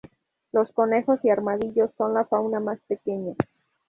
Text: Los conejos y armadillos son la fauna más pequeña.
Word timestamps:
Los 0.51 0.71
conejos 0.71 1.19
y 1.23 1.29
armadillos 1.29 1.91
son 1.95 2.15
la 2.15 2.25
fauna 2.25 2.59
más 2.59 2.79
pequeña. 2.87 3.35